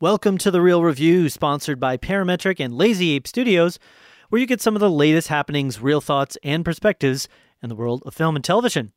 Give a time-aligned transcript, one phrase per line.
[0.00, 3.80] Welcome to The Reel Review, sponsored by Parametric and Lazy Ape Studios,
[4.28, 7.26] where you get some of the latest happenings, reel thoughts, and perspectives
[7.60, 8.92] in the world of film and television.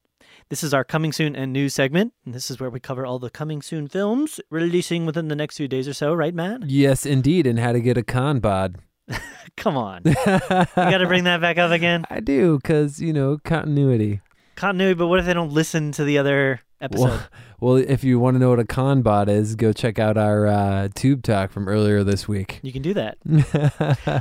[0.49, 3.17] This is our coming soon and news segment, and this is where we cover all
[3.17, 6.69] the coming soon films releasing within the next few days or so, right, Matt?
[6.69, 8.77] Yes, indeed, and how to get a con bod.
[9.57, 10.04] Come on.
[10.05, 12.05] you got to bring that back up again?
[12.11, 14.21] I do, because, you know, continuity.
[14.55, 17.04] Continuity, but what if they don't listen to the other episode?
[17.05, 17.27] Well,
[17.59, 20.48] well, if you want to know what a con bot is, go check out our
[20.48, 22.59] uh, tube talk from earlier this week.
[22.63, 23.17] You can do that.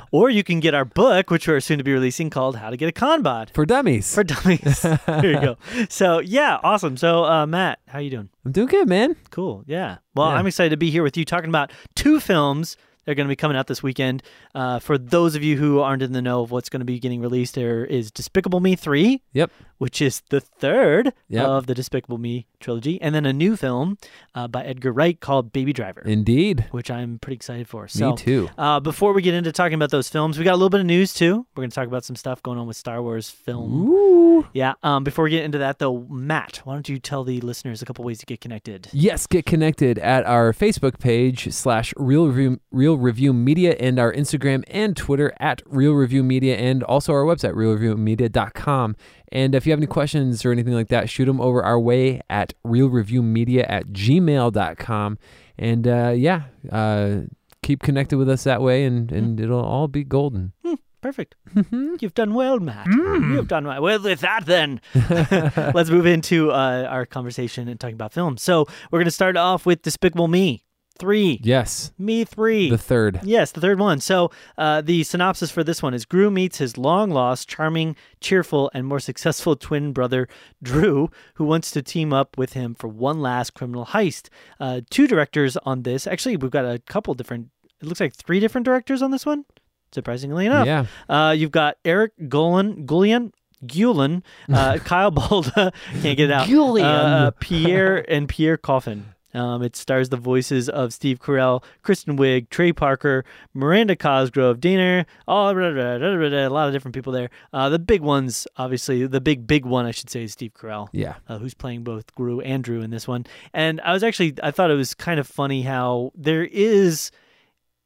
[0.13, 2.77] or you can get our book, which we're soon to be releasing, called How to
[2.77, 3.51] Get a Con Bod.
[3.55, 4.15] For dummies.
[4.15, 4.83] For dummies.
[5.07, 5.57] there you go.
[5.89, 6.97] So, yeah, awesome.
[6.97, 8.29] So, uh, Matt, how you doing?
[8.45, 9.17] I'm doing good, man.
[9.31, 9.65] Cool.
[9.67, 9.99] Yeah.
[10.15, 10.35] Well, Yeah.
[10.37, 13.33] I'm excited to be here with you talking about two films that are going to
[13.33, 14.23] be coming out this weekend.
[14.55, 16.99] Uh, for those of you who aren't in the know of what's going to be
[16.99, 19.51] getting released, there is Despicable Me 3, Yep.
[19.79, 21.47] which is the third Yep.
[21.47, 23.97] of the Despicable Me trilogy, and then a new film
[24.35, 26.67] uh, by Edgar Wright called Baby Driver, Indeed.
[26.73, 27.87] which I'm pretty excited for.
[27.89, 28.49] So, Me too.
[28.59, 30.87] Uh, before we get into talking about those films, we got a little bit of
[30.87, 31.47] news too.
[31.55, 33.89] We're going to talk about some stuff going on with Star Wars film.
[33.89, 34.47] Ooh.
[34.53, 34.75] Yeah.
[34.83, 37.85] Um, before we get into that, though, Matt, why don't you tell the listeners a
[37.87, 38.89] couple ways to get connected?
[38.93, 44.13] Yes, get connected at our Facebook page slash Reel Review, Reel Review Media and our
[44.13, 48.97] Instagram and Twitter at Reel Review Media and also our website, reelreviewmedia.com.
[49.33, 52.21] And if you have any questions or anything like that, shoot them over our way
[52.29, 55.19] at reelreviewmedia at gmail.com.
[55.59, 57.21] And uh, yeah, uh,
[57.63, 60.53] keep connected with us that way and, and it'll all be golden.
[61.01, 61.35] Perfect.
[61.73, 62.87] You've done well, Matt.
[62.87, 63.81] You've done well.
[63.81, 64.83] Well, with that, then,
[65.75, 68.37] let's move into uh, our conversation and talking about film.
[68.37, 70.63] So, we're going to start off with Despicable Me
[71.01, 71.41] 3.
[71.43, 72.71] Yes, Me 3.
[72.71, 73.21] the third.
[73.25, 73.99] Yes, the third one.
[74.01, 78.71] So, uh, the synopsis for this one is Gru meets his long lost, charming, cheerful,
[78.75, 80.29] and more successful twin brother,
[80.63, 84.29] Drew, who wants to team up with him for one last criminal heist.
[84.61, 86.07] Uh, two directors on this.
[86.07, 87.49] Actually, we've got a couple different,
[87.81, 89.45] it looks like three different directors on this one,
[89.93, 90.67] surprisingly enough.
[90.67, 90.85] Yeah.
[91.09, 93.33] Uh, you've got Eric Gulan, Gulian,
[93.65, 95.73] Gulen, uh, Kyle Balda,
[96.03, 96.47] can't get it out.
[96.49, 96.83] Gulian.
[96.85, 99.15] Uh, Pierre and Pierre Coffin.
[99.33, 103.25] Um, it stars the voices of Steve Carell, Kristen Wiig, Trey Parker,
[103.55, 107.31] Miranda Cosgrove, Dana, all blah, blah, blah, a lot of different people there.
[107.53, 110.89] Uh, the big ones, obviously, the big big one I should say is Steve Carell
[110.93, 111.15] Yeah.
[111.29, 113.25] uh, who's playing both Gru and Drew in this one.
[113.53, 117.11] And I was actually, I thought it was kind of funny how there is,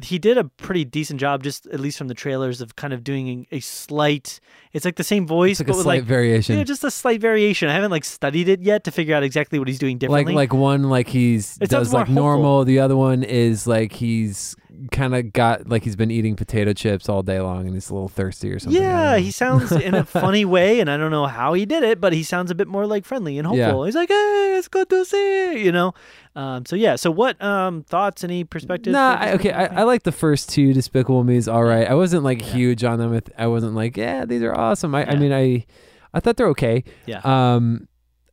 [0.02, 3.04] he did a pretty decent job, just at least from the trailers, of kind of
[3.04, 4.40] doing a slight,
[4.72, 6.56] it's like the same voice, It's like but a with slight like, variation.
[6.58, 7.68] yeah, just a slight variation.
[7.68, 10.34] I haven't like studied it yet to figure out exactly what he's doing differently.
[10.34, 12.14] like like one like he's It does like hopeful.
[12.14, 14.56] normal the other one is like he's
[14.90, 17.94] kind of got like he's been eating potato chips all day long and he's a
[17.94, 21.26] little thirsty or something yeah, he sounds in a funny way, and I don't know
[21.26, 23.66] how he did it, but he sounds a bit more like friendly and Yeah.
[23.66, 23.84] hopeful.
[23.84, 25.92] He's like, "Hey, it's good to see you," you know.
[26.36, 28.24] Um, so yeah, so what um, thoughts?
[28.24, 28.92] Any perspectives?
[28.92, 29.52] Nah, I, okay.
[29.52, 31.46] I, I like the first two Despicable Me's.
[31.48, 32.52] All right, I wasn't like Yeah.
[32.54, 33.20] huge on them.
[33.38, 34.94] I wasn't like, yeah, these are awesome.
[34.94, 35.64] I, I mean, I,
[36.12, 36.82] I thought they're okay.
[37.06, 37.86] yeah, Um,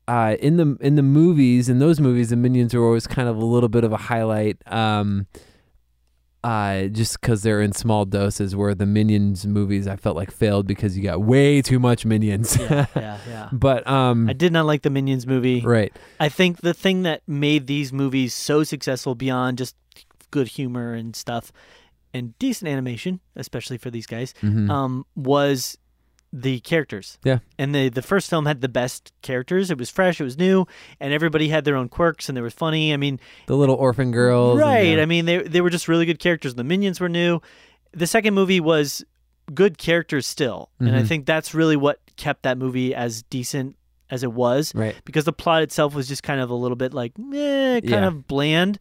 [0.07, 3.37] uh, in the in the movies, in those movies, the minions are always kind of
[3.37, 4.57] a little bit of a highlight.
[4.65, 5.27] Um,
[6.43, 8.55] uh, just because they're in small doses.
[8.55, 12.57] Where the minions movies, I felt like failed because you got way too much minions.
[12.59, 13.49] yeah, yeah, yeah.
[13.51, 15.61] but um, I did not like the Minions movie.
[15.61, 19.75] right, I think the thing that made these movies so successful beyond just
[20.31, 21.51] good humor and stuff
[22.13, 24.69] and decent animation, especially for these guys, Mhm.
[24.69, 25.77] um, was
[26.33, 27.17] the characters.
[27.23, 27.39] Yeah.
[27.59, 29.69] And the the first film had the best characters.
[29.69, 30.65] It was fresh, it was new,
[30.99, 32.93] and everybody had their own quirks and they were funny.
[32.93, 34.97] I mean, the little orphan girls, right.
[34.99, 36.55] I mean, they they were just really good characters.
[36.55, 37.41] The Minions were new.
[37.93, 39.03] The second movie was
[39.53, 41.07] good characters still, and I Mhm.
[41.07, 43.75] think that's really what kept that movie as decent
[44.09, 46.93] as it was right, because the plot itself was just kind of a little bit
[46.93, 48.07] like eh, kind Yeah.
[48.07, 48.77] of bland,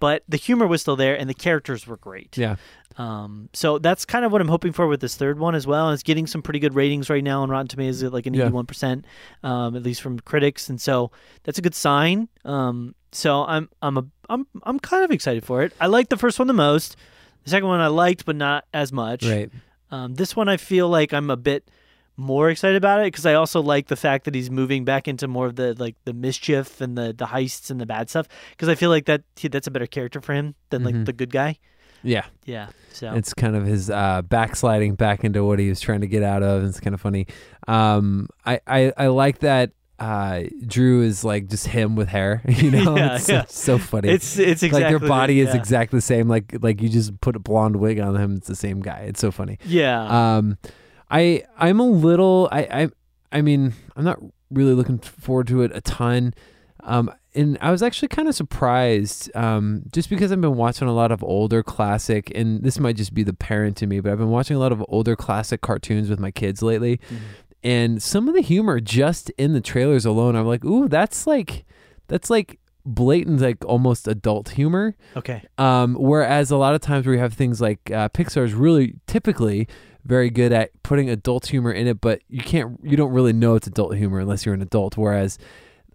[0.00, 2.36] but the humor was still there and the characters were great.
[2.38, 2.56] yeah,
[2.96, 5.90] Um, so that's kind of what I'm hoping for with this third one as well.
[5.90, 8.44] It's getting some pretty good ratings right now on Rotten Tomatoes, at like an Yeah.
[8.44, 9.04] 81 percent,
[9.42, 11.10] um, at least from critics, and so
[11.42, 12.28] that's a good sign.
[12.44, 15.72] Um, so I'm I'm a I'm I'm kind of excited for it.
[15.80, 16.96] I like the first one the most.
[17.44, 19.24] The second one I liked, but not as much.
[19.26, 19.50] right.
[19.90, 21.68] Um, this one I feel like I'm a bit
[22.16, 25.26] more excited about it because I also like the fact that he's moving back into
[25.28, 28.68] more of the like the mischief and the the heists and the bad stuff because
[28.68, 31.06] I feel like that that's a better character for him than like Mhm.
[31.06, 31.58] the good guy.
[32.04, 32.68] Yeah, Yeah.
[32.92, 36.22] So it's kind of his uh, backsliding back into what he was trying to get
[36.22, 36.60] out of.
[36.60, 37.26] And It's kind of funny.
[37.66, 42.42] Um, I, I, I like that uh, Drew is like just him with hair.
[42.48, 43.44] You know, Yeah, it's yeah.
[43.48, 44.08] so funny.
[44.08, 45.56] it's it's exactly like their body is yeah.
[45.56, 46.28] exactly the same.
[46.28, 48.36] Like like you just put a blonde wig on him.
[48.36, 49.00] It's the same guy.
[49.00, 49.58] It's so funny.
[49.64, 50.36] yeah.
[50.36, 50.58] Um,
[51.10, 52.88] I I'm a little I I
[53.32, 54.18] I mean I'm not
[54.50, 56.34] really looking forward to it a ton.
[56.80, 60.94] Um, and I was actually kind of surprised, um, just because I've been watching a
[60.94, 64.18] lot of older classic, and this might just be the parent to me, but I've
[64.18, 67.00] been watching a lot of older classic cartoons with my kids lately,
[67.62, 71.64] and some of the humor just in the trailers alone, I'm like, ooh, that's like,
[72.08, 74.94] that's like blatant, like almost adult humor.
[75.16, 75.42] Okay.
[75.56, 79.66] Um, whereas a lot of times we have things like uh, Pixar is really typically
[80.04, 83.54] very good at putting adult humor in it, but you can't, you don't really know
[83.54, 84.98] it's adult humor unless you're an adult.
[84.98, 85.38] Whereas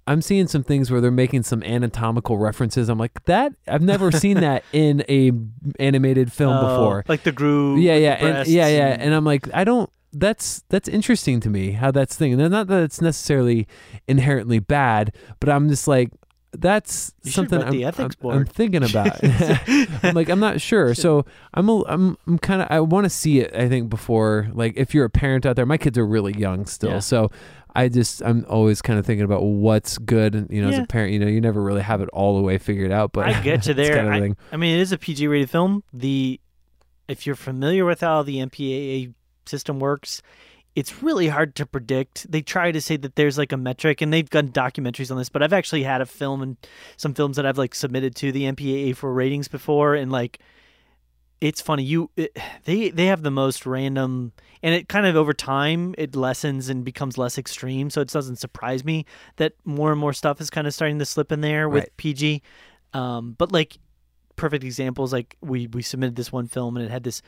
[0.10, 2.90] I'm seeing some things where they're making some anatomical references.
[2.90, 5.32] I'm like, that I've never seen that in a
[5.80, 7.06] animated film Oh, before.
[7.08, 7.80] Like the groove.
[7.80, 8.98] Yeah, yeah, and, yeah, yeah.
[9.00, 9.90] and- I'm like, I don't.
[10.12, 12.34] That's that's interesting to me how that's thing.
[12.34, 13.68] And not that it's necessarily
[14.08, 16.10] inherently bad, but I'm just like,
[16.52, 19.20] that's You something I'm, I'm- I'm thinking about.
[20.04, 20.96] I'm like, I'm not sure.
[20.96, 23.54] So I'm a, I'm I'm kind of I want to see it.
[23.56, 26.66] I think before like if you're a parent out there, my kids are really young
[26.66, 27.00] still, Yeah.
[27.00, 27.30] so.
[27.76, 30.86] I just I'm always kind of thinking about what's good, and you know, as a
[30.86, 33.12] parent, you know, you never really have it all the way figured out.
[33.14, 33.96] But I get you it's there.
[33.96, 34.56] kind of I.
[34.56, 35.84] I mean, it is a PG rated film.
[35.94, 36.40] The
[37.08, 39.14] if you're familiar with how the MPAA
[39.46, 40.22] system works,
[40.76, 42.32] it's really hard to predict.
[42.32, 45.30] They try to say that there's like a metric, and they've done documentaries on this.
[45.30, 46.58] But I've actually had a film and
[46.98, 50.40] some films that I've like submitted to the MPAA for ratings before, and like
[51.42, 51.84] it's funny.
[51.84, 56.16] You it, they they have the most random, and it kind of over time it
[56.16, 57.90] lessens and becomes less extreme.
[57.90, 59.06] So it doesn't surprise me
[59.38, 61.98] that more and more stuff is kind of starting to slip in there with Right.
[61.98, 62.42] PG.
[62.94, 63.78] Um, but like
[64.36, 67.22] perfect examples, like we we submitted this one film and it had this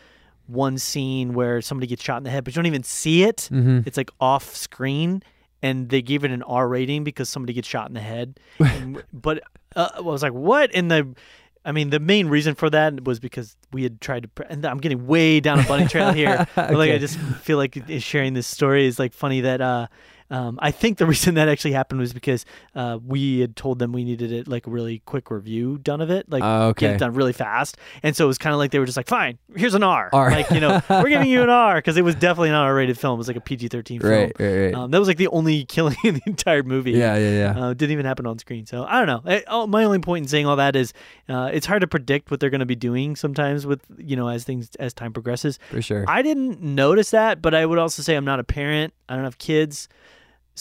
[0.47, 3.47] one scene where somebody gets shot in the head, but you don't even see it.
[3.51, 3.87] Mhm.
[3.87, 5.23] It's like off screen,
[5.61, 8.39] and they gave it an R rating because somebody gets shot in the head.
[8.59, 9.41] And- but
[9.75, 10.71] uh, I was like, what?
[10.73, 11.15] And the,
[11.63, 14.29] I mean, the main reason for that was because we had tried to.
[14.29, 16.47] Pre- and I'm getting way down a bunny trail here.
[16.55, 19.61] But like, I just feel like sharing this story is like funny that.
[19.61, 19.87] uh
[20.31, 23.91] um, I think the reason that actually happened was because uh, we had told them
[23.91, 26.97] we needed it like a really quick review done of it, like Oh, get it
[26.97, 29.37] done really fast, and so it was kind of like they were just like, "Fine,
[29.55, 30.31] here's an R." R.
[30.31, 32.97] Like you know, we're giving you an R because it was definitely not a rated
[32.97, 33.15] film.
[33.15, 34.11] It was like a PG-13 film.
[34.11, 34.73] Right, right, right.
[34.73, 36.91] Um, that was like the only killing in the entire movie.
[36.91, 37.59] yeah, yeah, yeah.
[37.61, 38.65] Uh, didn't even happen on screen.
[38.65, 39.31] So I don't know.
[39.31, 40.93] I, oh, my only point in saying all that is,
[41.29, 44.27] uh, it's hard to predict what they're going to be doing sometimes with you know
[44.29, 45.59] as things as time progresses.
[45.69, 46.05] for sure.
[46.07, 48.93] I didn't notice that, but I would also say I'm not a parent.
[49.09, 49.89] I don't have kids,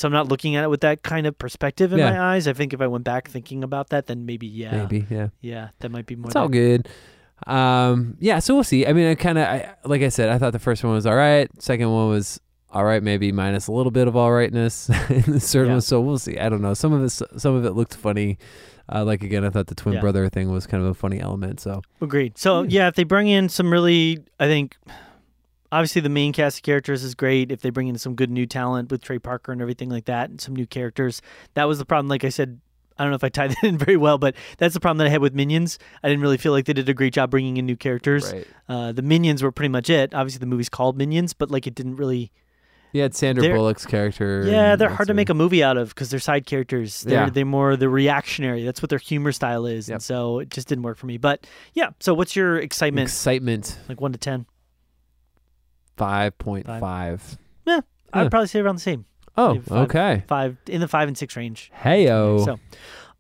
[0.00, 2.11] so I'm not looking at it with that kind of perspective in Yeah.
[2.11, 2.49] my eyes.
[2.49, 5.29] I think if I went back thinking about that, then maybe yeah, Maybe, yeah.
[5.43, 6.29] yeah, that might be more.
[6.29, 6.88] It's all good.
[7.47, 8.87] Um, yeah, so we'll see.
[8.87, 11.06] I mean, I kind of, I, like I said, I thought the first one was
[11.06, 11.50] all right.
[11.62, 14.88] Second one was all right, maybe minus a little bit of all rightness.
[15.08, 15.73] and the third Yeah.
[15.75, 16.38] one, so we'll see.
[16.38, 16.75] I don't know.
[16.75, 18.38] Some of it, some of it looked funny.
[18.93, 20.00] Uh, like again, I thought the twin Yeah.
[20.00, 21.61] brother thing was kind of a funny element.
[21.61, 22.37] So Agreed.
[22.38, 24.76] So yeah, if they bring in some really, I think,
[25.72, 27.50] obviously the main cast of characters is great.
[27.52, 30.31] If they bring in some good new talent with Trey Parker and everything like that,
[30.31, 31.22] and some new characters,
[31.55, 32.08] that was the problem.
[32.08, 32.61] Like I said,
[32.99, 35.06] I don't know if I tied that in very well, but that's the problem that
[35.06, 35.78] I had with Minions.
[36.02, 38.32] I didn't really feel like they did a great job bringing in new characters.
[38.32, 38.46] right.
[38.69, 40.14] Uh, the Minions were pretty much it.
[40.14, 42.31] Obviously, the movie's called Minions, but like it didn't really.
[42.93, 44.43] Yeah, it's Sandra They're- Bullock's character.
[44.44, 47.02] Yeah, they're hard to make a movie out of because they're side characters.
[47.02, 47.31] They're Yeah.
[47.31, 48.64] they're more the reactionary.
[48.64, 49.94] That's what their humor style is, Yep.
[49.94, 51.17] and so it just didn't work for me.
[51.17, 53.06] But yeah, so what's your excitement?
[53.08, 53.78] excitement.
[53.88, 54.44] like one to ten?
[56.00, 57.38] Five point five.
[57.67, 57.81] Yeah,
[58.12, 59.05] I'd probably say around the same.
[59.37, 59.79] Oh, Maybe five.
[59.91, 60.25] okay.
[60.26, 61.70] Five in the five and six range.
[61.82, 62.44] Heyo.
[62.44, 62.58] So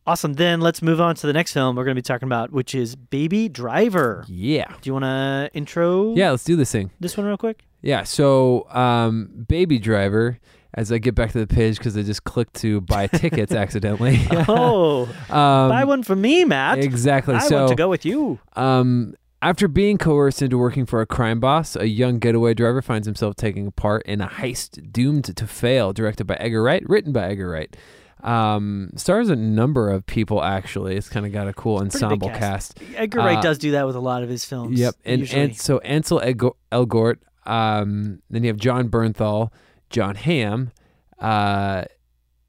[0.06, 0.32] awesome.
[0.32, 2.74] Then let's move on to the next film we're going to be talking about, which
[2.74, 4.24] is Baby Driver.
[4.28, 4.66] yeah.
[4.80, 6.90] Do you want to intro Yeah, let's do this thing.
[7.00, 7.64] this one real quick?
[7.82, 10.38] Yeah, so um, Baby Driver,
[10.74, 14.18] as I get back to the page because I just clicked to buy tickets accidentally.
[14.48, 16.78] Oh, um, buy one for me, Matt.
[16.78, 17.34] Exactly.
[17.36, 18.38] I so, want to go with you.
[18.56, 23.06] Um, after being coerced into working for a crime boss, a young getaway driver finds
[23.06, 27.28] himself taking part in a heist doomed to fail, directed by Edgar Wright, written by
[27.30, 27.76] Edgar Wright.
[28.22, 30.96] Um, stars a number of people actually.
[30.96, 32.78] It's kind of got a cool ensemble cast.
[32.94, 34.78] Edgar Wright uh, does do that with a lot of his films.
[34.78, 35.42] Yep, and usually.
[35.42, 37.16] and so Ansel Elgort.
[37.46, 39.50] Um, then you have Jon Bernthal,
[39.88, 40.70] Jon Hamm,
[41.18, 41.84] uh,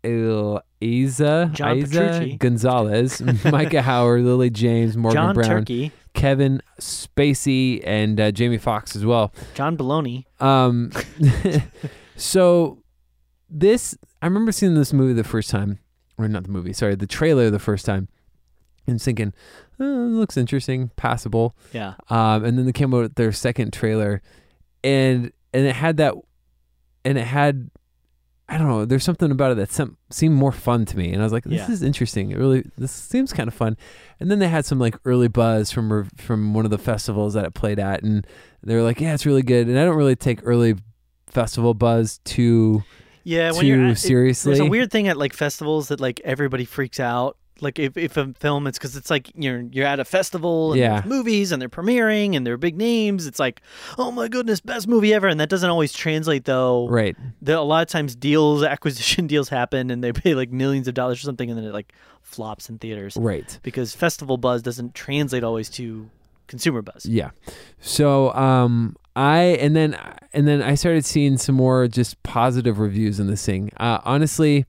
[0.03, 1.51] John Isa.
[2.37, 8.95] Gonzalez, Micah Howard, Lily James, Morgan John Brown, Turkey, Kevin Spacey, and uh, Jamie Foxx
[8.95, 9.33] as well.
[9.53, 10.25] John Baloney.
[10.39, 10.91] Um,
[12.15, 12.83] so
[13.49, 15.79] this, I remember seeing this movie the first time,
[16.17, 18.07] or not the movie, sorry, the trailer the first time,
[18.87, 19.33] and thinking,
[19.79, 21.55] oh, it looks interesting, passable.
[21.73, 21.95] Yeah.
[22.09, 24.21] Um, and then they came out with their second trailer,
[24.83, 26.15] and and it had that,
[27.03, 27.69] and it had,
[28.53, 31.21] I don't know, there's something about it that sem- seemed more fun to me, and
[31.21, 31.71] I was like, this Yeah.
[31.71, 32.31] is interesting.
[32.31, 33.77] It really, this seems kind of fun.
[34.19, 37.33] And then they had some like early buzz from re- from one of the festivals
[37.35, 38.27] that it played at, and
[38.61, 39.67] they were like, yeah, it's really good.
[39.69, 40.75] And I don't really take early
[41.27, 42.83] festival buzz too
[43.23, 44.53] Yeah, when too you're at, it- seriously.
[44.53, 48.17] there's a weird thing at like festivals that like everybody freaks out Like if, if
[48.17, 51.03] a film, it's because it's like you're you're at a festival and Yeah.
[51.05, 53.27] movies and they're premiering and they're big names.
[53.27, 53.61] It's like,
[53.97, 56.87] oh my goodness, best movie ever, and that doesn't always translate though.
[56.89, 57.15] Right.
[57.41, 60.93] The, a lot of times deals, acquisition deals happen, and they pay like millions of
[60.95, 63.59] dollars or something, and then it like flops in theaters Right.
[63.63, 66.09] because festival buzz doesn't translate always to
[66.47, 67.05] consumer buzz.
[67.05, 67.31] Yeah.
[67.79, 69.97] So um I and then
[70.33, 73.71] and then I started seeing some more just positive reviews in this thing.
[73.77, 74.65] Uh, honestly,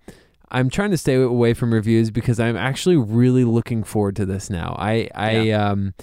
[0.53, 4.51] I'm trying to stay away from reviews because I'm actually really looking forward to this
[4.51, 4.77] now.
[4.79, 5.95] I I um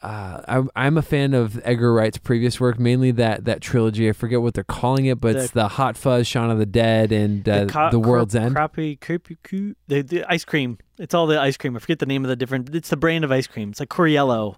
[0.00, 4.08] uh, I'm, I'm a fan of Edgar Wright's previous work, mainly that that trilogy.
[4.08, 7.10] I forget what they're calling it, but it's the Hot Fuzz, Shaun of the Dead,
[7.10, 8.54] and uh, the, co- World's cra- End.
[8.54, 10.78] Crappy, crappy, coo- the, the ice cream.
[10.98, 11.74] It's all the ice cream.
[11.74, 12.72] I forget the name of the different.
[12.76, 13.70] It's the brand of ice cream.
[13.70, 14.54] It's like Coriello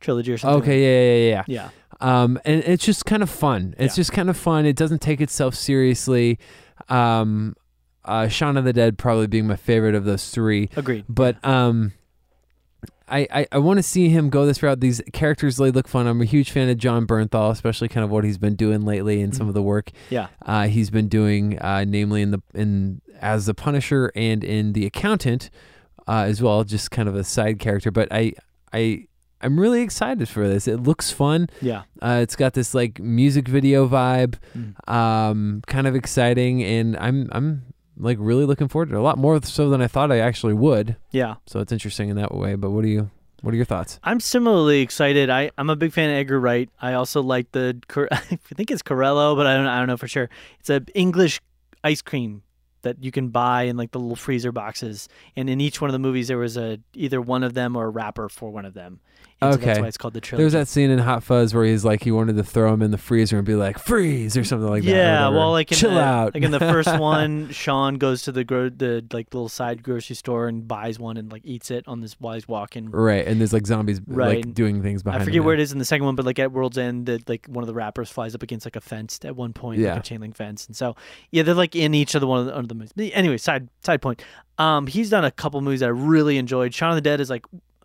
[0.00, 0.60] trilogy or something.
[0.62, 1.70] Okay, yeah, yeah, yeah, Yeah.
[2.02, 2.22] yeah.
[2.22, 3.74] Um, and it's just kind of fun.
[3.78, 4.00] It's Yeah.
[4.00, 4.66] just kind of fun.
[4.66, 6.38] It doesn't take itself seriously.
[6.90, 7.54] Um,
[8.04, 10.68] uh, Shaun of the Dead probably being my favorite of those three.
[10.76, 11.04] Agreed.
[11.08, 11.92] But um,
[13.08, 14.80] I I, I want to see him go this route.
[14.80, 16.06] These characters they look fun.
[16.06, 19.20] I'm a huge fan of Jon Bernthal, especially kind of what he's been doing lately
[19.22, 20.28] and some of the work Yeah.
[20.46, 24.84] uh, he's been doing, uh, namely in the in as the Punisher and in the
[24.86, 25.48] Accountant
[26.08, 27.90] uh, as well, just kind of a side character.
[27.90, 28.32] But I
[28.72, 29.06] I
[29.44, 30.66] I'm really excited for this.
[30.68, 31.48] It looks fun.
[31.60, 31.82] Yeah.
[32.00, 34.88] Uh, it's got this like music video vibe, Mm.
[34.92, 37.62] um, kind of exciting, and I'm I'm
[38.02, 40.54] like really looking forward to it a lot more so than I thought I actually
[40.54, 40.96] would.
[41.10, 41.36] Yeah.
[41.46, 42.54] So it's interesting in that way.
[42.56, 43.10] But what do you
[43.42, 43.98] what are your thoughts?
[44.04, 45.28] I'm similarly excited.
[45.30, 46.68] I, I'm a big fan of Edgar Wright.
[46.80, 47.80] I also like the
[48.10, 48.16] I
[48.54, 50.28] think it's Corello, but I don't I don't know for sure.
[50.60, 51.40] It's an English
[51.84, 52.42] ice cream
[52.82, 55.08] that you can buy in like the little freezer boxes.
[55.36, 57.86] And in each one of the movies, there was a either one of them or
[57.86, 59.00] a wrapper for one of them.
[59.42, 59.80] And so that's Okay.
[59.82, 60.42] why it's called the trilogy.
[60.44, 62.90] There's that scene in Hot Fuzz where he's like he wanted to throw him in
[62.92, 64.90] the freezer and be like freeze or something like that.
[64.90, 66.34] yeah, well, like in chill the, out.
[66.34, 70.16] Like in the first one, Shaun goes to the gro- the like little side grocery
[70.16, 72.90] store and buys one and like eats it on this while he's walking.
[72.90, 74.44] right, and there's like zombies Right.
[74.44, 75.18] like doing things behind.
[75.18, 75.22] Him.
[75.22, 75.46] I forget now.
[75.46, 77.62] where it is in the second one, but like at World's End, that like one
[77.62, 79.94] of the wrappers flies up against like a fence at one point, Yeah.
[79.94, 80.94] like a chain link fence, and so
[81.30, 82.92] yeah, they're like in each of the one of the, of the movies.
[83.12, 84.22] Anyway, side side point.
[84.58, 86.72] Um, he's done a couple movies that I really enjoyed.
[86.74, 87.44] Shaun of the Dead is like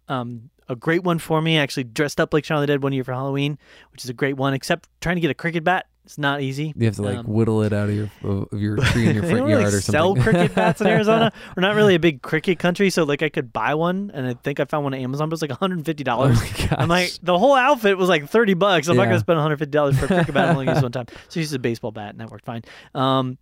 [0.10, 1.58] um a great one for me.
[1.58, 3.58] I actually dressed up like Shaun of the Dead one year for Halloween,
[3.92, 4.54] which is a great one.
[4.54, 6.74] Except trying to get a cricket bat, it's not easy.
[6.78, 9.24] You have to like Um, whittle it out of your of your tree in your
[9.24, 11.34] front don't really yard or sell cricket bats in Arizona.
[11.56, 14.34] We're not really a big cricket country, so like I could buy one, and I
[14.36, 16.40] think I found one on Amazon, but it's like 150 oh dollars.
[16.42, 16.68] gosh.
[16.78, 18.88] I'm like, the whole outfit was like 30 bucks.
[18.88, 19.08] I'm not Yeah.
[19.10, 20.50] going to spend 150 dollars for a cricket bat.
[20.50, 22.62] I'm only used one time, so I used a baseball bat, and that worked fine.
[22.96, 23.38] Um,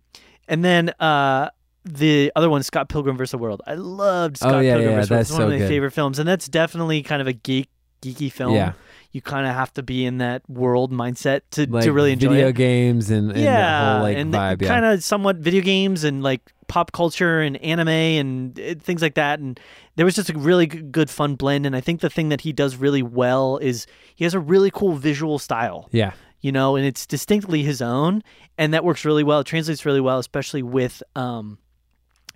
[0.48, 1.50] and then uh,
[1.86, 3.30] the other one, Scott Pilgrim vs.
[3.32, 3.62] the World.
[3.66, 5.08] I loved Scott Oh, yeah, Pilgrim yeah, vs.
[5.08, 5.18] the World.
[5.20, 5.68] that's It's one of my good.
[5.68, 7.68] favorite films, and that's definitely kind of a geek
[8.02, 8.54] geeky film.
[8.54, 8.72] Yeah.
[9.12, 12.26] You kind of have to be in that world mindset to, like to really enjoy
[12.26, 12.30] it.
[12.32, 14.60] video it games and, and yeah, whole like and vibe.
[14.60, 14.68] Yeah.
[14.68, 19.14] kind of somewhat video games and like pop culture and anime and uh, things like
[19.14, 19.38] that.
[19.38, 19.58] And
[19.94, 21.64] there was just a really good, fun blend.
[21.64, 24.70] And I think the thing that he does really well is he has a really
[24.70, 26.12] cool visual style, yeah.
[26.42, 28.22] you know, and it's distinctly his own,
[28.58, 29.40] and that works really well.
[29.40, 31.56] It translates really well, especially with um,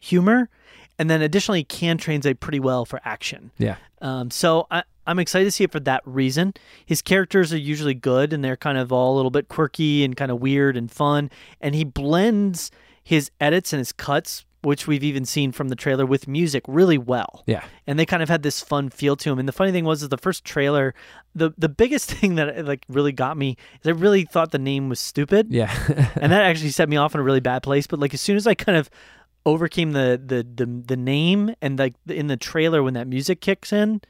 [0.00, 0.49] humor,
[0.99, 3.52] and then additionally can translate pretty well for action.
[3.59, 3.76] Yeah.
[4.02, 6.54] Um, so I, I'm excited to see it for that reason.
[6.85, 10.16] His characters are usually good and they're kind of all a little bit quirky and
[10.16, 11.30] kind of weird and fun.
[11.61, 12.71] And he blends
[13.02, 16.99] his edits and his cuts, which we've even seen from the trailer, with music really
[16.99, 17.42] well.
[17.47, 17.64] Yeah.
[17.87, 19.38] And they kind of had this fun feel to him.
[19.38, 20.95] And the funny thing was, is the first trailer,
[21.35, 24.88] the the biggest thing that like really got me is I really thought the name
[24.88, 25.73] was stupid Yeah.
[26.21, 27.87] and that actually set me off in a really bad place.
[27.87, 28.90] But like as soon as I kind of
[29.47, 33.73] overcame the the the, the name and like in the trailer when that music kicks
[33.73, 34.00] in,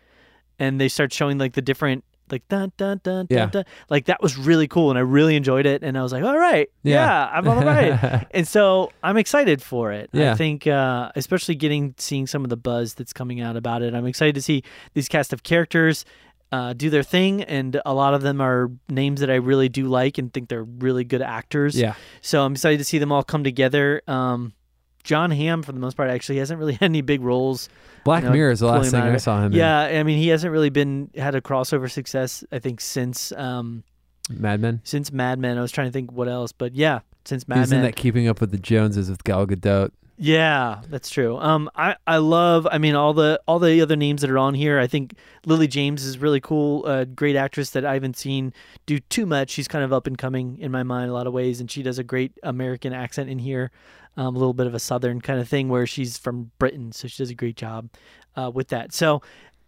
[0.59, 3.39] and they start showing like the different like dun dun dun Yeah.
[3.47, 6.13] dun, dun like that was really cool and I really enjoyed it and I was
[6.13, 7.29] like all right yeah, Yeah.
[7.33, 10.31] I'm all right and so I'm excited for it Yeah.
[10.33, 13.95] I think uh, especially getting seeing some of the buzz that's coming out about it
[13.95, 14.63] I'm excited to see
[14.95, 16.05] these cast of characters
[16.53, 19.89] uh, do their thing and a lot of them are names that I really do
[19.89, 21.95] like and think they're really good actors yeah.
[22.21, 24.03] so I'm excited to see them all come together.
[24.07, 24.53] Um,
[25.05, 27.69] Jon Hamm, for the most part, actually hasn't really had any big roles.
[28.05, 30.29] Black You know, Mirror is the last thing I saw him Yeah, I mean, he
[30.29, 32.45] hasn't really been had a crossover success.
[32.53, 33.85] I think since um.
[34.29, 34.81] Mad Men.
[34.85, 35.59] since Mad Men.
[35.59, 37.83] I was trying to think what else, but yeah, since Mad in Men.
[37.83, 39.91] that Keeping Up with the Joneses with Gal Gadot.
[40.23, 41.39] Yeah, that's true.
[41.39, 42.69] Um, I I love.
[42.71, 44.79] I mean, all the all the other names that are on here.
[44.79, 45.15] I think
[45.47, 46.85] Lily James is really cool.
[46.85, 48.53] A great actress that I haven't seen
[48.85, 49.49] do too much.
[49.49, 51.83] She's kind of up and coming in my mind a lot of ways, and she
[51.83, 53.71] does a great American accent in here.
[54.17, 57.07] Um, a little bit of a southern kind of thing where she's from Britain, so
[57.09, 57.89] she does a great job
[58.37, 58.93] uh, with that.
[58.93, 59.23] So,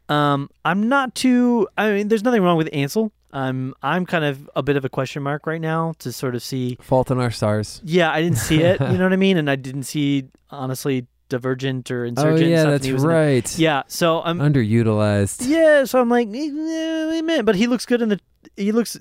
[0.08, 1.68] um, I'm not too.
[1.78, 3.12] I mean, there's nothing wrong with Ansel.
[3.32, 6.42] I'm I'm kind of a bit of a question mark right now to sort of
[6.42, 7.80] see Fault in Our Stars.
[7.84, 8.78] yeah, I didn't see it.
[8.80, 9.36] You know what I mean?
[9.38, 12.32] And I didn't see, honestly, Divergent or Insurgent.
[12.32, 12.50] Oh Insurgent.
[12.50, 13.08] yeah, that's he was that.
[13.08, 13.58] right.
[13.58, 15.48] Yeah, so I'm Underutilized.
[15.48, 18.20] yeah, so I'm like, eh, man, but he looks good in the.
[18.56, 18.98] He looks.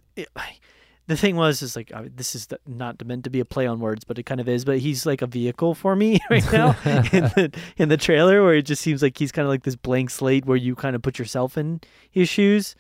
[1.12, 3.68] The thing was, is like, I mean, this is not meant to be a play
[3.68, 4.64] on words, but it kind of is.
[4.64, 8.56] But he's like a vehicle for me right now in the in the trailer, where
[8.56, 11.02] it just seems like he's kind of like this blank slate where you kind of
[11.02, 12.76] put yourself in his shoes,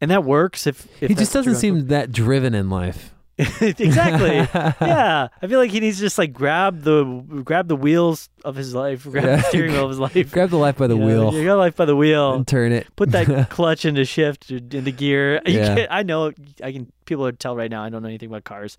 [0.00, 0.66] and that works.
[0.66, 3.14] If, if He just doesn't seem that driven in life.
[3.60, 4.36] exactly.
[4.86, 7.04] yeah, I feel like he needs to just like grab the
[7.44, 9.36] grab the wheels of his life, grab Yeah.
[9.36, 10.32] the steering wheel of his life.
[10.32, 12.46] Grab the life by the You know, wheel You got life by the wheel and
[12.46, 12.86] turn it.
[12.96, 15.40] put that clutch into shift into gear.
[15.44, 15.86] You Yeah.
[15.90, 16.90] I know I can.
[17.04, 17.84] People would tell right now.
[17.84, 18.78] I don't know anything about cars.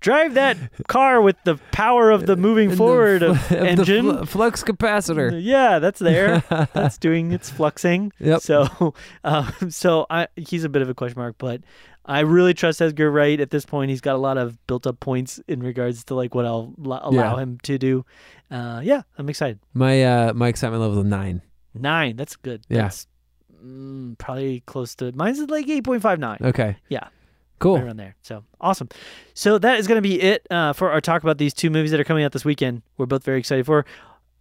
[0.00, 0.56] Drive that
[0.86, 4.18] car with the power of the moving And the forward fl- the engine.
[4.18, 5.38] fl- flux capacitor.
[5.42, 6.42] Yeah, that's there.
[6.72, 8.12] that's doing its fluxing.
[8.20, 8.40] Yep.
[8.42, 8.94] So,
[9.24, 11.60] um, so I he's a bit of a question mark, but
[12.08, 13.90] I really trust Edgar Wright at this point.
[13.90, 17.00] He's got a lot of built up points in regards to like what I'll lo-
[17.02, 17.42] allow Yeah.
[17.42, 18.04] him to do.
[18.50, 19.60] Uh, yeah, I'm excited.
[19.74, 21.42] My uh my excitement level is nine.
[21.74, 22.16] Nine.
[22.16, 22.64] That's good.
[22.68, 22.82] Yeah.
[22.82, 23.06] That's
[23.62, 26.38] mm, probably close to mine's like eight point five nine.
[26.40, 26.76] Okay.
[26.88, 27.08] Yeah.
[27.58, 27.74] Cool.
[27.74, 28.14] Right around there.
[28.22, 28.88] So awesome.
[29.34, 31.90] So that is going to be it uh, for our talk about these two movies
[31.90, 32.82] that are coming out this weekend.
[32.96, 33.84] We're both very excited for.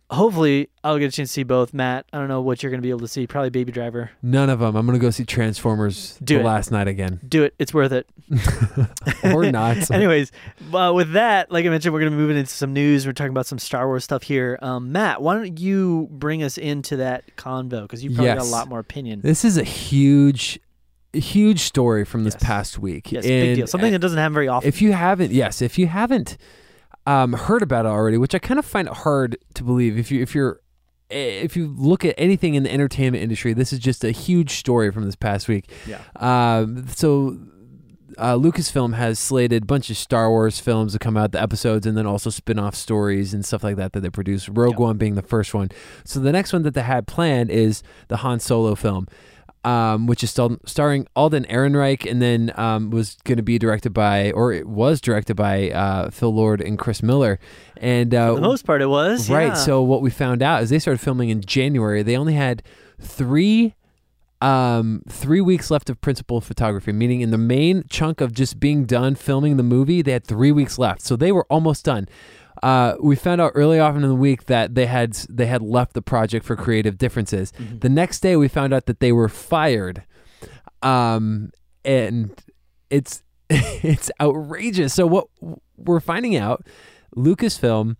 [0.10, 1.74] Hopefully, I'll get a chance to see both.
[1.74, 3.28] Matt, I don't know what you're going to be able to see.
[3.28, 4.12] Probably Baby Driver.
[4.24, 4.78] None of them.
[4.78, 6.46] I'm gonna go see Transformers Do the it.
[6.46, 7.54] last night again, Do it.
[7.60, 8.08] It's worth it.
[9.36, 9.92] or not.
[9.92, 10.32] Anyways,
[10.74, 13.06] uh, with that, like I mentioned, we're going to be moving into some news.
[13.06, 14.58] We're talking about some Star Wars stuff here.
[14.62, 17.82] Um, Matt, why don't you bring us into that convo?
[17.82, 19.20] Because you probably got a lot more opinion.
[19.22, 20.58] This is a huge,
[21.12, 22.44] huge story from this Yes.
[22.44, 23.12] past week.
[23.12, 23.68] yes, big deal.
[23.68, 24.68] Something that doesn't happen very often.
[24.70, 26.38] If you haven't, yes, if you haven't
[27.08, 30.12] um, heard about it already, which I kind of find it hard to believe, if
[30.12, 30.60] you if you're
[31.10, 34.52] eh, if you look at anything in the entertainment industry, this is just a huge
[34.52, 35.72] story from this past week.
[35.88, 36.02] yeah.
[36.18, 37.38] Um, so
[38.18, 41.86] uh, Lucasfilm has slated a bunch of Star Wars films to come out, the episodes,
[41.86, 44.50] and then also spin-off stories and stuff like that that they produce.
[44.50, 44.78] Rogue.
[44.78, 45.70] One being the first one.
[46.04, 49.08] So the next one that they had planned is the Han Solo film.
[49.64, 53.90] Um, which is still starring Alden Ehrenreich, and then um, was going to be directed
[53.90, 57.38] by, or it was directed by uh, Phil Lord and Chris Miller.
[57.76, 59.30] And uh, For the most part, it was.
[59.30, 59.48] Right.
[59.48, 59.54] yeah.
[59.56, 62.02] So what we found out is they started filming in January.
[62.02, 62.63] They only had
[63.02, 63.76] three
[64.39, 68.86] um three weeks left of principal photography meaning in the main chunk of just being
[68.86, 72.08] done filming the movie they had three weeks left so they were almost done
[72.63, 75.93] uh, we found out early on in the week that they had they had left
[75.93, 77.52] the project for creative differences.
[77.54, 77.82] Mhm.
[77.82, 80.04] The next day, we found out that they were fired,
[80.82, 81.52] um,
[81.86, 82.32] and
[82.89, 84.93] it's it's outrageous.
[84.93, 85.28] So what
[85.78, 86.65] we're finding out,
[87.15, 87.96] Lucasfilm,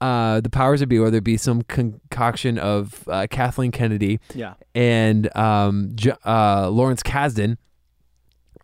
[0.00, 4.54] uh, the powers that be, whether it be some concoction of uh, Kathleen Kennedy yeah.
[4.74, 7.56] and um, J- uh, Lawrence Kasdan,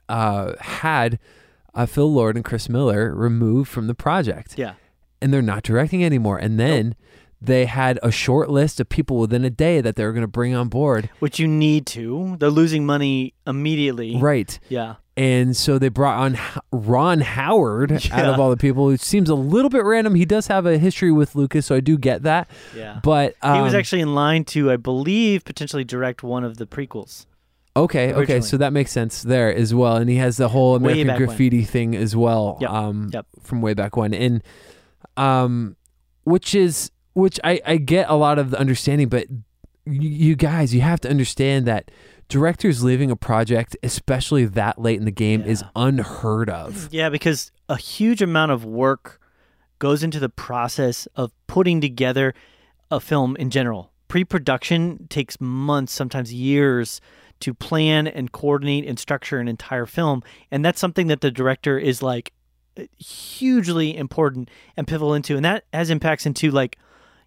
[0.08, 1.18] uh, had
[1.74, 4.74] uh, Phil Lord and Chris Miller removed from the project Yeah.
[5.24, 6.36] And they're not directing anymore.
[6.38, 6.94] And then
[7.40, 10.28] they had a short list of people within a day that they were going to
[10.28, 11.08] bring on board.
[11.18, 12.36] Which you need to.
[12.38, 14.16] They're losing money immediately.
[14.16, 14.58] Right.
[14.68, 14.96] Yeah.
[15.16, 16.38] And so they brought on
[16.72, 20.14] Ron Howard out of all the people, which seems a little bit random.
[20.14, 22.50] He does have a history with Lucas, so I do get that.
[22.76, 23.00] Yeah.
[23.02, 26.66] But um, he was actually in line to, I believe, potentially direct one of the
[26.66, 27.26] prequels.
[27.76, 28.12] okay.
[28.12, 29.96] Okay, so that makes sense there as well.
[29.96, 31.28] And he has the whole American back when.
[31.28, 32.58] Graffiti thing as well.
[32.60, 32.70] Yep.
[32.70, 33.26] Um, Yep.
[33.42, 34.42] from way back when, and
[35.16, 35.76] um,
[36.24, 39.26] which is which I I get a lot of the understanding, but
[39.86, 41.90] y- you guys, you have to understand that
[42.28, 46.88] directors leaving a project, especially that late in the game, is unheard of.
[46.92, 49.20] Yeah, because a huge amount of work
[49.78, 52.34] goes into the process of putting together
[52.90, 53.90] a film in general.
[54.08, 57.00] Pre production takes months, sometimes years,
[57.40, 60.22] to plan and coordinate and structure an entire film.
[60.50, 62.32] And that's something that the director is like
[62.98, 65.36] hugely important and pivotal into.
[65.36, 66.78] And that has impacts into like,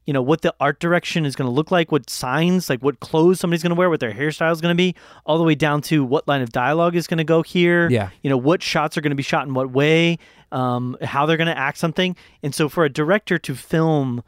[0.05, 2.99] you know, what the art direction is going to look like, what signs, like what
[3.01, 5.55] clothes somebody's going to wear, what their hairstyle is going to be, all the way
[5.55, 8.09] down to what line of dialogue is going to go here Yeah.
[8.23, 10.17] you know what shots are going to be shot in what way
[10.53, 14.23] um, how they're going to act something and so for a director to film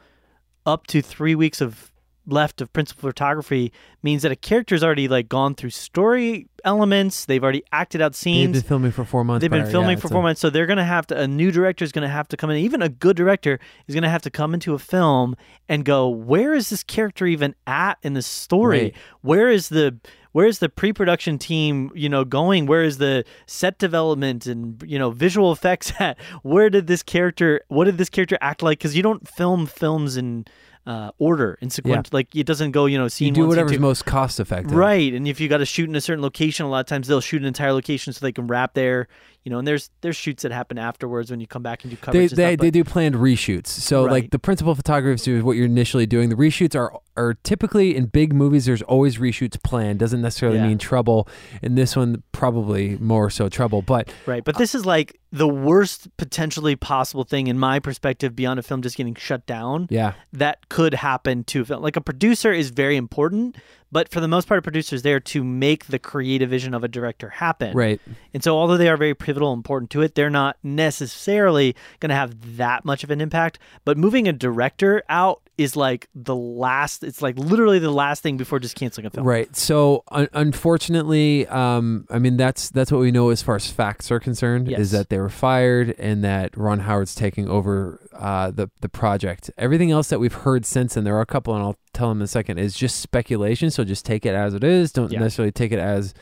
[0.66, 1.89] up to three weeks of
[2.32, 7.42] left of principal photography means that a character's already like gone through story elements they've
[7.42, 8.52] already acted out scenes.
[8.52, 9.42] They've been filming for four months.
[9.42, 11.18] They've been prior, filming yeah, for four a- months, so they're going to have to.
[11.18, 12.58] A new director is going to have to come in.
[12.58, 15.36] Even a good director is going to have to come into a film
[15.68, 18.82] and go, "Where is this character even at in the story?
[18.82, 18.96] Right.
[19.22, 19.98] Where is the
[20.32, 21.90] where is the pre-production team?
[21.94, 22.66] You know, going?
[22.66, 26.18] Where is the set development and you know visual effects at?
[26.42, 27.60] Where did this character?
[27.68, 28.78] What did this character act like?
[28.78, 30.46] Because you don't film films in
[30.86, 32.12] uh, order and sequence.
[32.12, 33.78] Like it doesn't go, you know, scene You do whatever's two.
[33.78, 34.72] most cost effective.
[34.72, 37.06] Right, and if you got to shoot in a certain location, a lot of times
[37.06, 39.08] they'll shoot an entire location so they can wrap there.
[39.44, 41.96] You know, and there's there's shoots that happen afterwards when you come back and do
[41.96, 42.32] They, coverage.
[42.32, 43.68] and they, stuff, they do planned reshoots.
[43.68, 46.28] So like the principal photographers do what you're initially doing.
[46.28, 48.64] The reshoots are are typically in big movies.
[48.64, 49.98] There's always reshoots planned.
[49.98, 50.68] Doesn't necessarily Yeah.
[50.68, 51.28] mean trouble.
[51.62, 53.82] In this one, probably more so trouble.
[53.82, 58.58] But Right, but this is like the worst potentially possible thing in my perspective beyond
[58.58, 61.82] a film just getting shut down yeah, that could happen to a film.
[61.82, 63.56] Like a producer is very important,
[63.92, 66.84] but for the most part, a producer is there to make the creative vision of
[66.84, 67.76] a director happen.
[67.76, 68.00] right.
[68.32, 72.10] And so, although they are very pivotal and important to it, they're not necessarily going
[72.10, 73.58] to have that much of an impact.
[73.84, 78.36] But moving a director out is like the last, it's like literally the last thing
[78.36, 79.26] before just canceling a film.
[79.26, 79.54] Right.
[79.54, 84.10] So un- unfortunately, um, I mean that's that's what we know as far as facts
[84.10, 84.80] are concerned Yes.
[84.80, 89.50] is that they were fired and that Ron Howard's taking over uh, the the project.
[89.58, 92.18] Everything else that we've heard since, and there are a couple, and I'll tell them
[92.18, 93.70] in a second, is just speculation.
[93.70, 94.92] So just take it as it is.
[94.92, 95.20] Don't Yeah.
[95.20, 96.14] necessarily take it as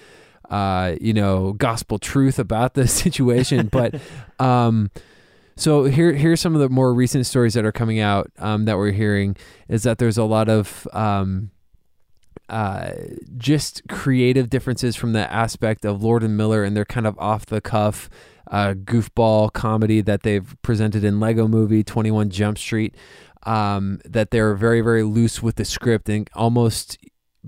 [0.51, 3.95] uh, you know gospel truth about the situation, but.
[4.41, 4.91] Um,
[5.57, 8.77] so here, here's some of the more recent stories that are coming out um, that
[8.77, 9.35] we're hearing
[9.69, 11.51] is that there's a lot of um,
[12.49, 12.93] uh,
[13.37, 17.45] just creative differences from the aspect of Lord and Miller and their kind of off
[17.47, 18.09] the cuff
[18.51, 22.95] uh, goofball comedy that they've presented in Lego Movie, 21 Jump Street.
[23.45, 26.99] Um, that they're very, very loose with the script and almost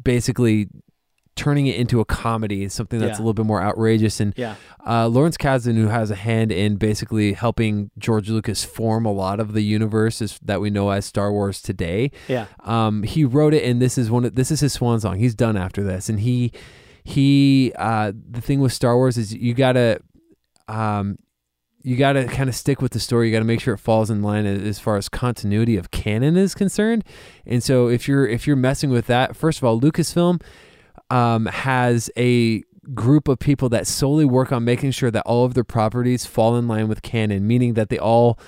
[0.00, 0.68] basically
[1.36, 3.22] turning it into a comedy, something that's Yeah.
[3.22, 4.20] a little bit more outrageous.
[4.20, 4.56] And Yeah.
[4.86, 9.40] uh, Lawrence Kasdan, who has a hand in basically helping George Lucas form a lot
[9.40, 12.46] of the universe that we know as Star Wars today, Yeah.
[12.64, 14.26] um, he wrote it, and this is one.
[14.26, 15.18] Of, this is his swan song.
[15.18, 16.52] He's done after this, and he
[17.04, 17.72] he.
[17.76, 20.00] Uh, the thing with Star Wars is you gotta.
[20.68, 21.16] Um,
[21.82, 23.28] you got to kind of stick with the story.
[23.28, 26.36] You got to make sure it falls in line as far as continuity of canon
[26.36, 27.04] is concerned.
[27.46, 30.42] And so if you're if you're messing with that, first of all, Lucasfilm
[31.10, 32.62] um, has a
[32.94, 36.56] group of people that solely work on making sure that all of their properties fall
[36.56, 38.38] in line with canon, meaning that they all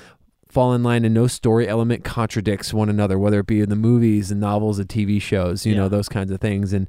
[0.49, 3.77] fall in line and no story element contradicts one another, whether it be in the
[3.77, 6.75] movies, and novels, and TV shows, you know, those kinds of things.
[6.75, 6.87] And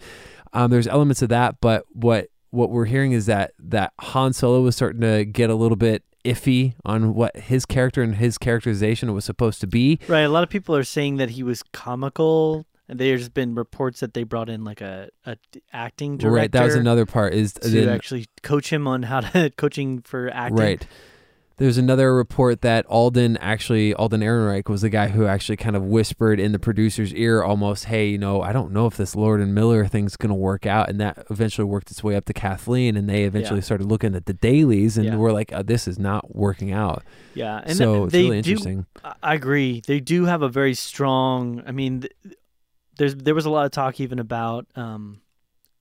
[0.52, 4.62] um, there's elements of that, but what what we're hearing is that that Han Solo
[4.62, 9.14] was starting to get a little bit iffy on what his character and his characterization
[9.14, 10.00] was supposed to be.
[10.08, 10.22] Right.
[10.22, 12.66] A lot of people are saying that he was comical.
[12.90, 15.38] And there's been reports that they brought in like a, a
[15.72, 17.34] acting director Right, that was another part.
[17.34, 20.58] Is to then- actually coach him on how to coaching for acting.
[20.58, 20.88] Right.
[21.58, 25.84] There's another report that Alden actually Alden Ehrenreich was the guy who actually kind of
[25.84, 29.40] whispered in the producer's ear almost, "Hey, you know, I don't know if this Lord
[29.40, 32.34] and Miller thing's going to work out." And that eventually worked its way up to
[32.34, 33.66] Kathleen and they eventually Yeah.
[33.66, 35.16] started looking at the dailies and Yeah.
[35.16, 37.04] were like, uh, "This is not working out."
[37.36, 37.62] Yeah.
[37.64, 38.86] And so th- it's they really do- interesting.
[39.04, 39.84] I- I agree.
[39.86, 41.62] They do have a very strong.
[41.68, 42.06] I mean,
[42.98, 45.22] there's there was a lot of talk even about um,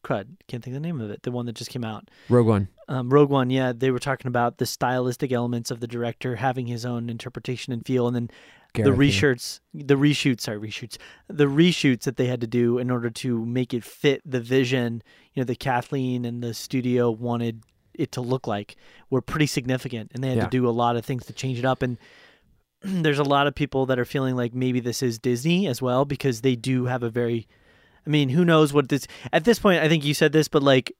[0.04, 0.26] crud.
[0.48, 1.22] Can't think of the name of it.
[1.22, 2.10] The one that just came out.
[2.28, 2.68] Rogue One.
[2.92, 3.48] Um, Rogue One.
[3.48, 7.72] Yeah, they were talking about the stylistic elements of the director having his own interpretation
[7.72, 8.30] and feel, and then
[8.74, 13.08] the reshoots, the reshoots, sorry, reshoots, the reshoots that they had to do in order
[13.10, 15.02] to make it fit the vision.
[15.32, 17.62] You know, that Kathleen and the studio wanted
[17.94, 18.76] it to look like
[19.08, 20.44] were pretty significant, and they had Yeah.
[20.44, 21.80] to do a lot of things to change it up.
[21.82, 21.96] And
[22.82, 26.04] there's a lot of people that are feeling like maybe this is Disney as well
[26.04, 27.46] because they do have a very,
[28.06, 29.82] I mean, who knows what this at this point.
[29.82, 30.92] I think you said this, but like.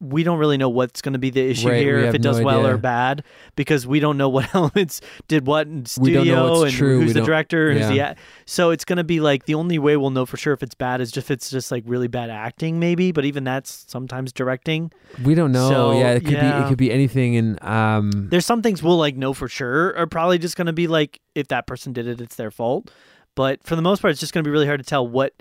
[0.00, 2.38] We don't really know what's going to be the issue Right, here, if it does
[2.38, 2.74] no well idea.
[2.74, 3.24] or bad,
[3.56, 7.00] because we don't know what elements did what in We don't know studio and true,
[7.00, 8.14] who's we the director, who's the yeah.
[8.46, 11.00] so it's gonna be like the only way we'll know for sure if it's bad
[11.00, 13.10] is if it's just like really bad acting, maybe.
[13.12, 14.92] But even that's sometimes directing.
[15.24, 15.68] We don't know.
[15.68, 18.98] So, yeah, it could be it could be anything and um There's some things we'll
[18.98, 22.20] like know for sure are probably just gonna be like if that person did it,
[22.20, 22.90] it's their fault.
[23.34, 25.34] But for the most part, it's just gonna be really hard to tell what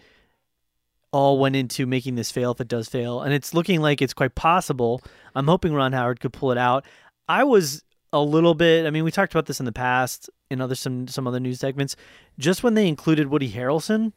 [1.18, 4.14] all went into making this fail if it does fail, and it's looking like it's
[4.14, 5.02] quite possible.
[5.34, 6.86] I'm hoping Ron Howard could pull it out.
[7.28, 8.86] I was a little bit.
[8.86, 11.60] I mean, we talked about this in the past in other some some other news
[11.60, 11.96] segments.
[12.38, 14.16] Just when they included Woody Harrelson,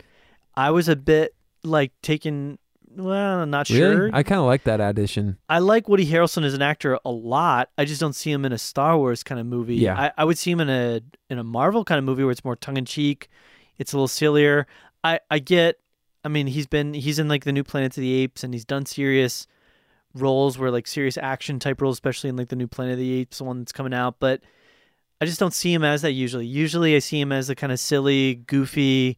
[0.55, 1.35] I was a bit
[1.65, 2.59] like taken.
[2.95, 3.97] Well, I'm not sure.
[3.97, 4.11] really?
[4.13, 5.39] I kind of like that addition.
[5.49, 7.71] I like Woody Harrelson as an actor a lot.
[7.79, 9.77] I just don't see him in a Star Wars kind of movie.
[9.77, 9.99] Yeah.
[9.99, 12.45] I, I would see him in a in a Marvel kind of movie where it's
[12.45, 13.31] more tongue in cheek.
[13.79, 14.67] It's a little sillier.
[15.03, 15.79] I I get.
[16.25, 18.65] I mean, he's been he's in like the new Planet of the Apes, and he's
[18.65, 19.47] done serious
[20.15, 23.13] roles where like serious action type roles, especially in like the new Planet of the
[23.13, 24.17] Apes, the one that's coming out.
[24.19, 24.41] But
[25.21, 26.47] I just don't see him as that usually.
[26.47, 29.17] Usually, I see him as the kind of silly, goofy,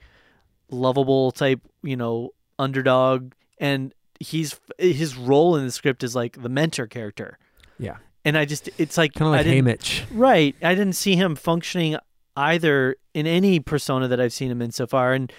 [0.70, 6.48] lovable type, you know, underdog, and he's his role in the script is like the
[6.48, 7.38] mentor character.
[7.78, 7.96] Yeah.
[8.24, 10.04] And I just it's like Kind of like Haymitch.
[10.12, 10.54] Right.
[10.62, 11.96] I didn't see him functioning
[12.36, 15.12] either in any persona that I've seen him in so far.
[15.12, 15.32] And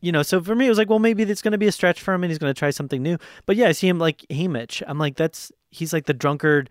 [0.00, 1.72] you know, so for me, it was like, well, maybe it's going to be a
[1.72, 3.16] stretch for him and he's going to try something new.
[3.46, 4.82] But yeah, I see him like Haymitch.
[4.86, 6.68] I'm like, that's he's like the drunkard,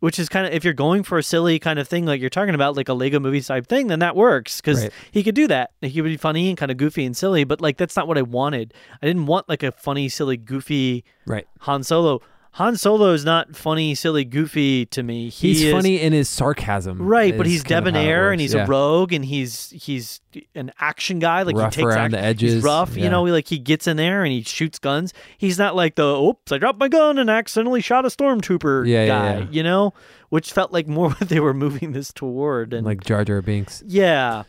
[0.00, 2.28] which is kind of if you're going for a silly kind of thing, like you're
[2.28, 4.92] talking about, like a Lego movie type thing, then that works because Right.
[5.10, 5.70] he could do that.
[5.80, 8.18] He would be funny and kind of goofy and silly, but like that's not what
[8.18, 8.74] I wanted.
[9.02, 11.46] I didn't want like a funny, silly, goofy Right.
[11.60, 12.20] Han Solo.
[12.56, 15.28] Han Solo is not funny, silly, goofy to me.
[15.28, 17.02] He He's is, funny in his sarcasm.
[17.02, 18.64] Right, but he's kind of how it debonair and he's Yeah.
[18.64, 20.22] a rogue and he's he's
[20.54, 21.42] an action guy.
[21.42, 23.04] Like Rough he takes around ac- the edges, He's rough, yeah.
[23.04, 23.24] you know.
[23.24, 25.12] Like he gets in there and he shoots guns.
[25.36, 29.06] He's not like the oops, I dropped my gun and accidentally shot a stormtrooper Yeah,
[29.06, 29.48] guy.
[29.50, 29.92] You know,
[30.30, 32.72] which felt like more what they were moving this toward.
[32.72, 33.82] And like Jar Jar Binks.
[33.86, 34.44] yeah,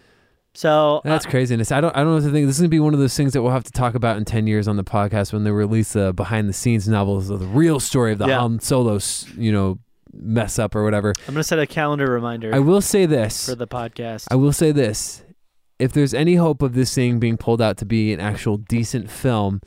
[0.58, 1.72] so That's uh, craziness.
[1.72, 1.96] I don't.
[1.96, 2.48] I don't know if to think.
[2.48, 4.26] This is gonna be one of those things that we'll have to talk about in
[4.26, 7.46] ten years on the podcast when they release the behind the scenes novels of the
[7.46, 8.40] real story of the Yeah.
[8.40, 8.98] Han Solo,
[9.38, 9.78] you know,
[10.12, 11.14] mess up or whatever.
[11.28, 13.48] I'm gonna set a calendar reminder I will say this.
[13.48, 14.26] for the podcast.
[14.32, 15.24] I will say this.
[15.78, 19.12] If there's any hope of this thing being pulled out to be an actual decent
[19.12, 19.62] film,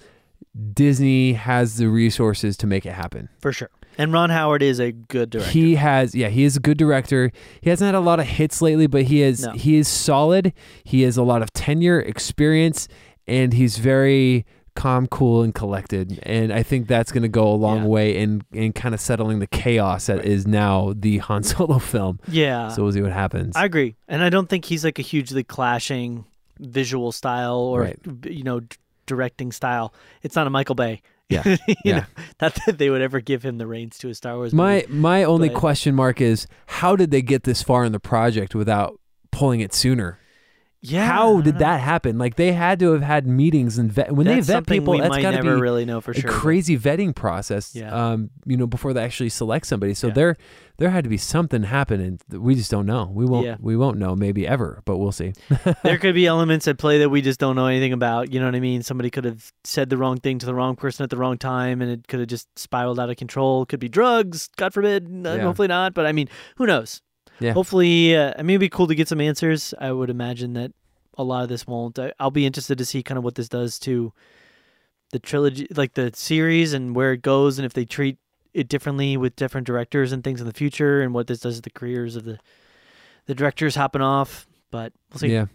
[0.73, 3.29] Disney has the resources to make it happen.
[3.41, 3.71] for sure.
[4.01, 5.51] And Ron Howard is a good director.
[5.53, 7.31] He has, yeah, he is a good director.
[7.61, 9.53] He hasn't had a lot of hits lately, but he is No.
[9.53, 10.53] he is solid.
[10.85, 12.89] He has a lot of tenure, experience,
[13.27, 16.19] and he's very calm, cool, and collected.
[16.23, 17.87] And I think that's going to go a long Yeah.
[17.97, 22.21] way in in kind of settling the chaos that is now the Han Solo film.
[22.29, 23.55] yeah, So we'll see what happens.
[23.57, 26.25] I agree, and I don't think he's like a hugely clashing
[26.59, 27.99] visual style or Right.
[28.25, 28.61] you know
[29.07, 29.93] directing style.
[30.23, 31.03] It's not a Michael Bay.
[31.31, 31.97] Yeah, you yeah.
[31.99, 32.05] know,
[32.43, 34.53] not that they would ever give him the reins to a Star Wars.
[34.53, 34.93] My movie.
[34.93, 38.55] my only but- question mark is how did they get this far in the project
[38.55, 40.19] without pulling it sooner?
[40.83, 42.17] Yeah, how did that happen?
[42.19, 44.97] Like they had to have had meetings and vet, when That's they vet people.
[44.97, 46.31] that's got to be really know for a sure.
[46.31, 47.75] but- crazy vetting process.
[47.75, 47.93] Yeah.
[47.95, 49.93] Um, you know, before they actually select somebody.
[49.95, 50.13] So Yeah.
[50.15, 50.37] there
[50.79, 52.19] there had to be something happening.
[52.31, 53.11] We just don't know.
[53.13, 53.57] We won't Yeah.
[53.61, 55.35] we won't know maybe ever, but we'll see.
[55.85, 58.33] there could be elements at play that we just don't know anything about.
[58.33, 58.83] You know what I mean?
[58.83, 61.83] Somebody could have said the wrong thing to the wrong person at the wrong time,
[61.83, 63.67] and it could have just spiraled out of control.
[63.67, 65.07] Could be drugs, God forbid.
[65.11, 65.37] Yeah.
[65.41, 67.03] Hopefully not, but I mean, who knows?
[67.41, 67.53] Yeah.
[67.53, 69.75] Hopefully, uh, I mean, it'd be cool to get some answers.
[69.79, 70.73] I would imagine that
[71.17, 71.99] a lot of this won't.
[71.99, 74.13] I, I'll be interested to see kind of what this does to
[75.13, 78.19] the trilogy, like the series, and where it goes, and if they treat
[78.53, 81.63] it differently with different directors and things in the future, and what this does to
[81.63, 82.39] the careers of the
[83.27, 84.47] the directors hopping off.
[84.71, 85.29] But we'll see.
[85.33, 85.47] Yeah.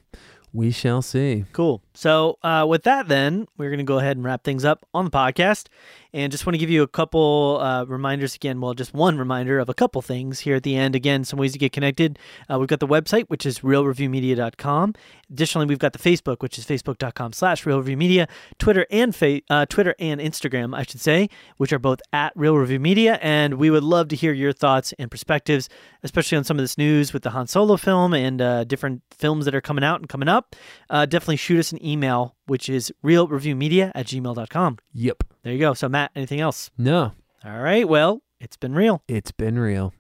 [0.54, 1.44] We shall see.
[1.52, 1.82] Cool.
[1.94, 5.04] So, uh, with that, then we're going to go ahead and wrap things up on
[5.04, 5.68] the podcast.
[6.16, 8.62] And just want to give you a couple uh, reminders again.
[8.62, 10.96] Well, just one reminder of a couple things here at the end.
[10.96, 12.18] Again, some ways to get connected.
[12.50, 14.94] Uh, we've got the website, which is reelreviewmedia.com.
[15.30, 18.30] Additionally, we've got the Facebook, which is facebook.com slash reelreviewmedia.
[18.60, 22.56] Twitter and fa- uh, Twitter and Instagram, I should say, which are both at Reel
[22.56, 23.20] Review Media.
[23.22, 25.68] And we would love to hear your thoughts and perspectives,
[26.02, 29.44] especially on some of this news with the Han Solo film and uh, different films
[29.44, 30.56] that are coming out and coming up.
[30.90, 34.78] Uh, definitely shoot us an email, which is reelreviewmedia at gmail.com.
[34.94, 35.35] Yep.
[35.46, 35.76] There you go.
[35.76, 36.72] So, Matt, anything else?
[36.76, 37.12] No.
[37.46, 37.88] All right.
[37.88, 39.04] Well, it's been real.
[39.08, 39.94] It's been real.